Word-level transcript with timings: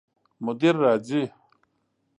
مدیر 0.45 0.75
راځي؟ 0.83 1.23